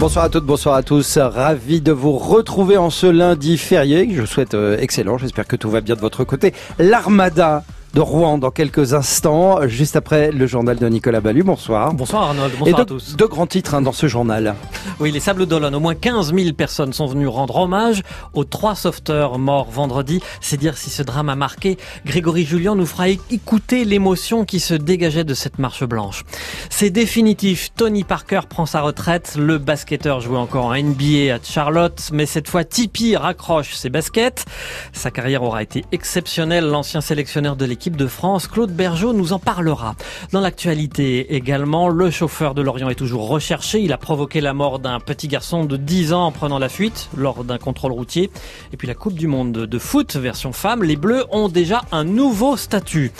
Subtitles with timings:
[0.00, 1.18] Bonsoir à toutes, bonsoir à tous.
[1.18, 4.08] Ravi de vous retrouver en ce lundi férié.
[4.10, 5.18] Je vous souhaite euh, excellent.
[5.18, 6.54] J'espère que tout va bien de votre côté.
[6.78, 7.64] L'Armada
[7.94, 11.42] de Rouen dans quelques instants, juste après le journal de Nicolas Ballu.
[11.42, 11.92] Bonsoir.
[11.92, 13.16] Bonsoir Arnold, bonsoir Et à tous.
[13.16, 14.54] Deux grands titres hein, dans ce journal.
[15.00, 18.76] Oui, les Sables d'Olonne, au moins 15 000 personnes sont venues rendre hommage aux trois
[18.76, 20.20] sauveteurs morts vendredi.
[20.40, 21.78] C'est dire si ce drame a marqué.
[22.06, 26.24] Grégory Julien nous fera écouter l'émotion qui se dégageait de cette marche blanche.
[26.68, 29.34] C'est définitif, Tony Parker prend sa retraite.
[29.36, 34.44] Le basketteur jouait encore en NBA à Charlotte, mais cette fois Tipeee raccroche ses baskets.
[34.92, 36.66] Sa carrière aura été exceptionnelle.
[36.66, 39.94] L'ancien sélectionneur de l'équipe de France, Claude Bergeau, nous en parlera.
[40.32, 43.80] Dans l'actualité également, le chauffeur de Lorient est toujours recherché.
[43.80, 47.08] Il a provoqué la mort d'un petit garçon de 10 ans en prenant la fuite
[47.16, 48.30] lors d'un contrôle routier.
[48.74, 52.04] Et puis la Coupe du Monde de foot version femme, les Bleus ont déjà un
[52.04, 53.12] nouveau statut.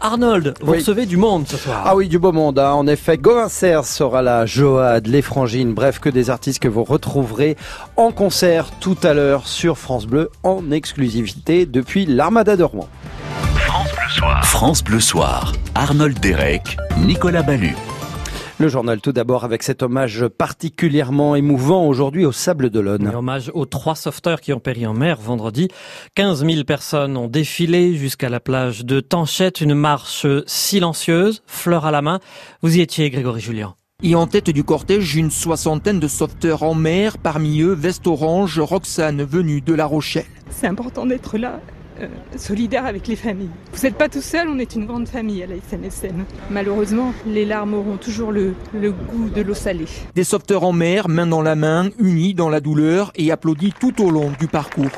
[0.00, 0.78] Arnold, vous Oui.
[0.78, 1.82] recevez du monde ce soir.
[1.84, 2.58] Ah oui, du beau monde.
[2.58, 2.72] hein.
[2.72, 6.84] En effet, Gauvin Serre sera là, Joad, Les Frangines, bref, que des artistes que vous
[6.84, 7.56] retrouverez
[7.96, 12.88] en concert tout à l'heure sur France Bleu en exclusivité depuis l'Armada de Rouen.
[14.16, 15.52] France Bleu Soir.
[15.74, 17.74] Arnold Derek, Nicolas Ballu.
[18.58, 23.12] Le journal tout d'abord avec cet hommage particulièrement émouvant aujourd'hui au Sable d'Olonne.
[23.14, 25.68] Hommage aux trois sauveteurs qui ont péri en mer vendredi.
[26.14, 31.90] 15 000 personnes ont défilé jusqu'à la plage de Tanchette, une marche silencieuse, fleur à
[31.90, 32.20] la main.
[32.62, 33.74] Vous y étiez, Grégory Julien.
[34.02, 38.60] Et en tête du cortège, une soixantaine de sauveteurs en mer, parmi eux Veste Orange,
[38.60, 40.24] Roxane venue de La Rochelle.
[40.50, 41.60] C'est important d'être là,
[42.00, 43.50] euh, solidaire avec les familles.
[43.72, 46.24] Vous n'êtes pas tout seul, on est une grande famille à la SNSM.
[46.50, 49.86] Malheureusement, les larmes auront toujours le, le goût de l'eau salée.
[50.14, 54.02] Des sauveteurs en mer, main dans la main, unis dans la douleur et applaudis tout
[54.02, 54.90] au long du parcours.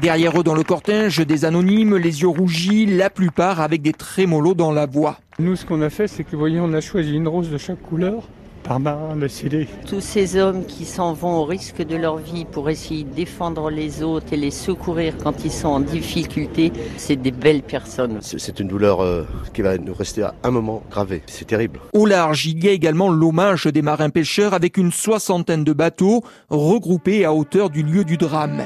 [0.00, 4.54] Derrière eux dans le cortège, des anonymes, les yeux rougis, la plupart avec des trémolos
[4.54, 5.18] dans la voix.
[5.38, 7.58] Nous, ce qu'on a fait, c'est que, vous voyez, on a choisi une rose de
[7.58, 8.28] chaque couleur.
[8.64, 9.66] Par marin, on a scellé.
[9.86, 13.70] Tous ces hommes qui s'en vont au risque de leur vie pour essayer de défendre
[13.70, 18.18] les autres et les secourir quand ils sont en difficulté, c'est des belles personnes.
[18.20, 19.24] C'est c'est une douleur euh,
[19.54, 21.22] qui va nous rester à un moment gravée.
[21.26, 21.80] C'est terrible.
[21.92, 26.22] Au large, il y a également l'hommage des marins pêcheurs avec une soixantaine de bateaux
[26.50, 28.62] regroupés à hauteur du lieu du drame.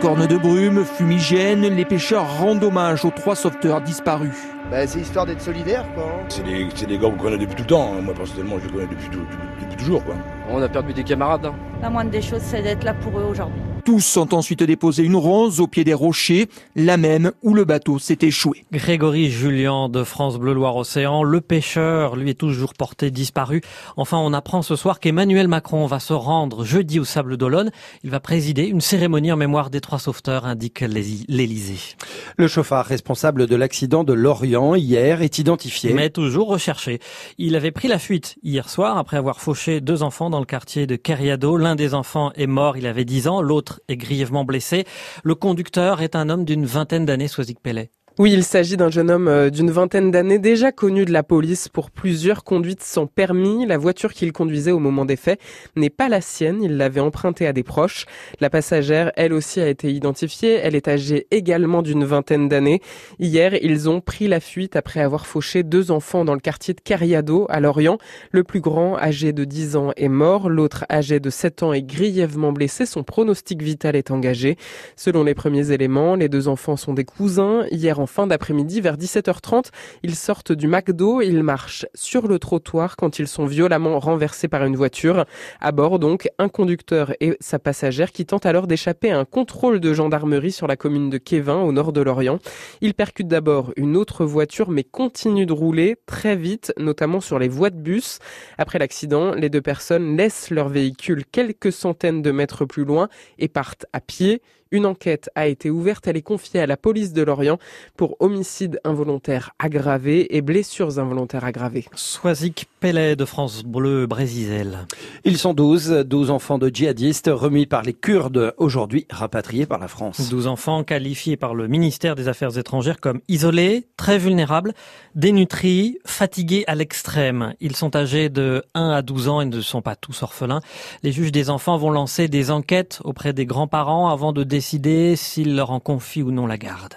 [0.00, 4.36] Cornes de brume, fumigène, les pêcheurs rendent hommage aux trois sauveteurs disparus.
[4.70, 6.04] Bah, c'est histoire d'être solidaire, quoi.
[6.04, 6.24] hein.
[6.28, 7.94] C'est des, c'est des gars qu'on connaît depuis tout le temps.
[7.96, 8.02] hein.
[8.02, 10.04] Moi, personnellement, je les connais depuis, tout- depuis- depuis toujours.
[10.04, 10.14] Quoi.
[10.50, 11.46] On a perdu des camarades.
[11.46, 11.54] hein.
[11.80, 13.60] La moindre des choses, c'est d'être là pour eux aujourd'hui.
[13.86, 18.00] Tous ont ensuite déposé une rose au pied des rochers, la même où le bateau
[18.00, 18.64] s'est échoué.
[18.72, 23.60] Grégory Julien de France Bleu Loire Océan, le pêcheur, lui est toujours porté disparu.
[23.96, 27.70] Enfin, on apprend ce soir qu'Emmanuel Macron va se rendre jeudi au Sable d'Olonne.
[28.02, 31.94] Il va présider une cérémonie en mémoire des trois sauveteurs, indique l'Élysée.
[32.36, 35.92] Le chauffard responsable de l'accident de Lorient hier est identifié.
[35.92, 36.98] Mais toujours recherché.
[37.38, 40.88] Il avait pris la fuite hier soir après avoir fauché deux enfants dans le quartier
[40.88, 41.56] de Kerriado.
[41.56, 44.84] L'un des enfants est mort, il avait 10 ans, l'autre est grièvement blessé.
[45.24, 47.90] Le conducteur est un homme d'une vingtaine d'années, Soisic Pellet.
[48.18, 51.68] Oui, il s'agit d'un jeune homme euh, d'une vingtaine d'années déjà connu de la police
[51.68, 53.66] pour plusieurs conduites sans permis.
[53.66, 55.38] La voiture qu'il conduisait au moment des faits
[55.76, 58.06] n'est pas la sienne, il l'avait empruntée à des proches.
[58.40, 60.54] La passagère, elle aussi, a été identifiée.
[60.54, 62.80] Elle est âgée également d'une vingtaine d'années.
[63.18, 66.80] Hier, ils ont pris la fuite après avoir fauché deux enfants dans le quartier de
[66.80, 67.98] Carriado à Lorient.
[68.30, 70.48] Le plus grand, âgé de 10 ans, est mort.
[70.48, 72.86] L'autre, âgé de 7 ans, est grièvement blessé.
[72.86, 74.56] Son pronostic vital est engagé.
[74.96, 77.66] Selon les premiers éléments, les deux enfants sont des cousins.
[77.70, 79.70] Hier, fin d'après-midi, vers 17h30,
[80.02, 84.64] ils sortent du McDo, ils marchent sur le trottoir quand ils sont violemment renversés par
[84.64, 85.24] une voiture.
[85.60, 89.80] À bord, donc, un conducteur et sa passagère qui tentent alors d'échapper à un contrôle
[89.80, 92.38] de gendarmerie sur la commune de Kévin, au nord de Lorient.
[92.80, 97.48] Ils percutent d'abord une autre voiture, mais continuent de rouler très vite, notamment sur les
[97.48, 98.18] voies de bus.
[98.58, 103.08] Après l'accident, les deux personnes laissent leur véhicule quelques centaines de mètres plus loin
[103.38, 104.42] et partent à pied.
[104.72, 107.58] Une enquête a été ouverte, elle est confiée à la police de Lorient
[107.96, 111.84] pour homicide involontaire aggravé et blessures involontaires aggravées.
[111.94, 114.86] Soisic Pellet de France Bleu Brésisel.
[115.24, 119.86] Ils sont 12, 12 enfants de djihadistes remis par les Kurdes aujourd'hui rapatriés par la
[119.86, 120.28] France.
[120.28, 124.72] 12 enfants qualifiés par le ministère des Affaires étrangères comme isolés, très vulnérables,
[125.14, 127.54] dénutris, fatigués à l'extrême.
[127.60, 130.60] Ils sont âgés de 1 à 12 ans et ne sont pas tous orphelins.
[131.04, 135.54] Les juges des enfants vont lancer des enquêtes auprès des grands-parents avant de décider s'ils
[135.54, 136.94] leur en confient ou non la garde.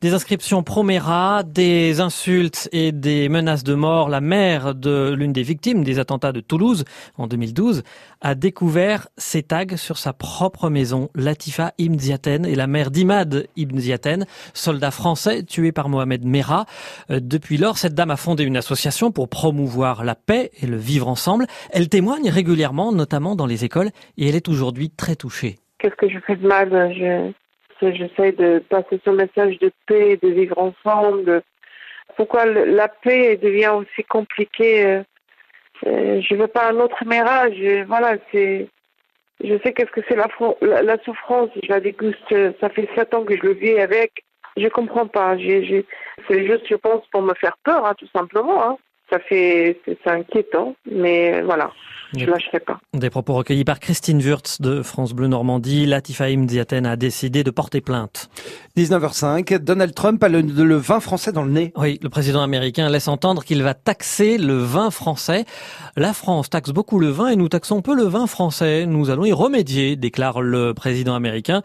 [0.00, 4.08] Des inscriptions Promera, des insultes et des menaces de mort.
[4.08, 6.84] La mère de l'une des victimes des attentats de Toulouse
[7.16, 7.84] en 2012
[8.20, 11.10] a découvert ces tags sur sa propre maison.
[11.14, 16.66] Latifa Ibn Ziaten et la mère d'Imad Ibn Ziaten, soldat français tué par Mohamed Merah.
[17.10, 20.76] Euh, depuis lors, cette dame a fondé une association pour promouvoir la paix et le
[20.76, 21.46] vivre ensemble.
[21.70, 25.61] Elle témoigne régulièrement, notamment dans les écoles, et elle est aujourd'hui très touchée.
[25.82, 27.32] Qu'est-ce que je fais de mal je
[27.90, 31.42] j'essaie de passer ce message de paix, de vivre ensemble.
[32.16, 35.02] Pourquoi la paix devient aussi compliquée euh,
[35.88, 37.58] euh, Je veux pas un autre mirage.
[37.88, 38.68] Voilà, c'est.
[39.42, 40.28] Je sais qu'est-ce que c'est la,
[40.82, 41.50] la, souffrance.
[41.60, 42.32] Je la déguste.
[42.60, 44.22] Ça fait sept ans que je le vis avec.
[44.56, 45.36] Je comprends pas.
[45.36, 48.62] c'est juste, je pense, pour me faire peur, hein, tout simplement.
[48.62, 48.76] Hein.
[49.10, 51.72] Ça fait, c'est inquiétant, mais voilà.
[52.16, 52.78] Je lâcherai pas.
[52.92, 55.86] Des propos recueillis par Christine Wurtz de France Bleu Normandie.
[55.86, 58.28] Latifaïm Diaten a décidé de porter plainte.
[58.76, 61.72] 19h05, Donald Trump a le, le, vin français dans le nez.
[61.76, 65.44] Oui, le président américain laisse entendre qu'il va taxer le vin français.
[65.96, 68.84] La France taxe beaucoup le vin et nous taxons peu le vin français.
[68.86, 71.62] Nous allons y remédier, déclare le président américain.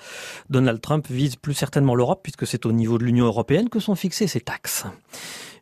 [0.49, 3.95] Donald Trump vise plus certainement l'Europe puisque c'est au niveau de l'Union européenne que sont
[3.95, 4.85] fixées ces taxes.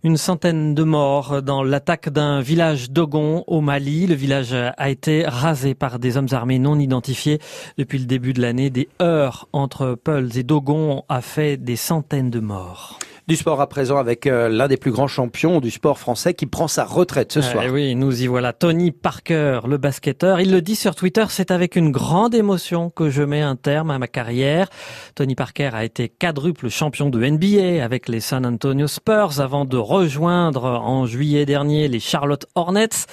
[0.05, 4.05] Une centaine de morts dans l'attaque d'un village d'Ogon au Mali.
[4.05, 7.39] Le village a été rasé par des hommes armés non identifiés
[7.77, 8.69] depuis le début de l'année.
[8.69, 12.99] Des heurts entre Peuls et Dogon a fait des centaines de morts.
[13.27, 16.45] Du sport à présent avec euh, l'un des plus grands champions du sport français qui
[16.45, 17.63] prend sa retraite ce soir.
[17.65, 18.53] Eh oui, nous y voilà.
[18.53, 20.39] Tony Parker, le basketteur.
[20.39, 23.89] Il le dit sur Twitter, c'est avec une grande émotion que je mets un terme
[23.89, 24.67] à ma carrière.
[25.15, 29.77] Tony Parker a été quadruple champion de NBA avec les San Antonio Spurs avant de
[29.77, 33.07] rejoindre en juillet dernier les Charlotte Hornets.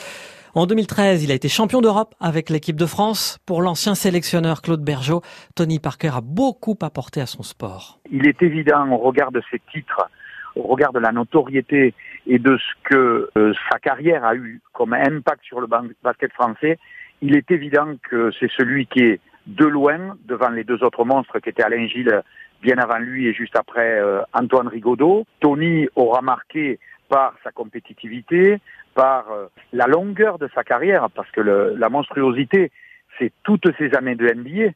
[0.54, 3.38] En 2013, il a été champion d'Europe avec l'équipe de France.
[3.46, 5.22] Pour l'ancien sélectionneur Claude Bergeau,
[5.54, 7.99] Tony Parker a beaucoup apporté à son sport.
[8.10, 10.10] Il est évident au regard de ses titres,
[10.54, 11.94] au regard de la notoriété
[12.26, 15.69] et de ce que euh, sa carrière a eu comme impact sur le
[16.02, 16.78] basket français,
[17.22, 21.38] il est évident que c'est celui qui est de loin devant les deux autres monstres
[21.38, 22.22] qui étaient Alain Gilles
[22.60, 25.25] bien avant lui et juste après euh, Antoine Rigaudot.
[25.40, 26.78] Tony aura marqué
[27.08, 28.58] par sa compétitivité,
[28.94, 32.71] par euh, la longueur de sa carrière, parce que la monstruosité,
[33.19, 34.73] c'est toutes ces années de NBA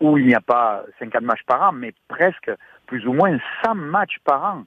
[0.00, 2.50] où il n'y a pas 50 matchs par an, mais presque
[2.86, 4.64] plus ou moins 100 matchs par an.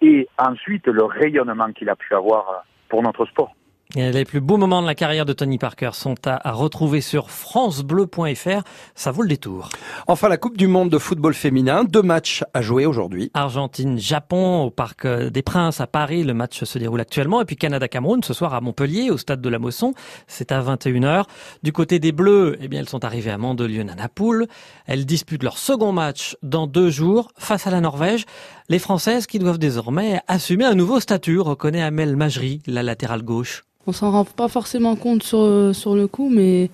[0.00, 3.54] Et ensuite, le rayonnement qu'il a pu avoir pour notre sport.
[3.94, 8.62] Les plus beaux moments de la carrière de Tony Parker sont à, retrouver sur francebleu.fr.
[8.94, 9.70] Ça vaut le détour.
[10.06, 11.84] Enfin, la Coupe du Monde de football féminin.
[11.84, 13.30] Deux matchs à jouer aujourd'hui.
[13.32, 16.22] Argentine-Japon au Parc des Princes à Paris.
[16.22, 17.40] Le match se déroule actuellement.
[17.40, 19.94] Et puis Canada-Cameroun ce soir à Montpellier au stade de la Mosson.
[20.26, 21.24] C'est à 21h.
[21.62, 24.48] Du côté des Bleus, eh bien, elles sont arrivées à Mandelieu-Nanapoule.
[24.84, 28.26] Elles disputent leur second match dans deux jours face à la Norvège.
[28.68, 33.64] Les Françaises qui doivent désormais assumer un nouveau statut, reconnaît Amel Majri, la latérale gauche
[33.88, 36.68] on s'en rend pas forcément compte sur, sur le coup, mais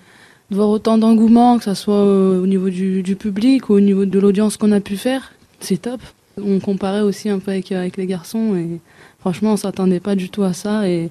[0.50, 4.18] de voir autant d'engouement, que ce soit au niveau du, public ou au niveau de
[4.18, 6.00] l'audience qu'on a pu faire, c'est top.
[6.36, 8.80] On comparait aussi un peu avec, avec les garçons et
[9.20, 11.10] franchement, on s'attendait pas du tout à ça et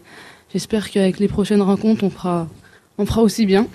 [0.51, 3.68] j'espère qu'avec les prochaines rencontres, on fera aussi bien.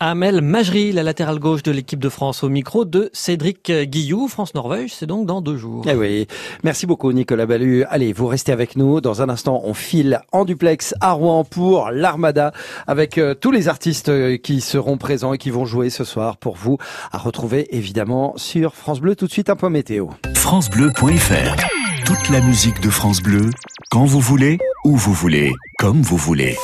[0.00, 4.28] Amel Majri, la latérale gauche de l'équipe de France au micro de Cédric Guillou.
[4.28, 5.84] France-Norvège, c'est donc dans deux jours.
[5.88, 6.26] Eh oui.
[6.62, 7.84] Merci beaucoup Nicolas Ballu.
[7.84, 9.00] Allez, vous restez avec nous.
[9.00, 12.52] Dans un instant, on file en duplex à Rouen pour l'Armada
[12.86, 16.36] avec euh, tous les artistes euh, qui seront présents et qui vont jouer ce soir
[16.36, 16.78] pour vous
[17.10, 19.16] à retrouver évidemment sur France Bleu.
[19.16, 20.08] Tout de suite un point météo.
[20.36, 21.56] FranceBleu.fr
[22.04, 23.50] Toute la musique de France Bleu,
[23.90, 26.56] quand vous voulez, où vous voulez, comme vous voulez.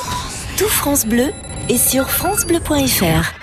[0.57, 1.31] Tout France Bleu
[1.69, 3.33] et sur francebleu.fr.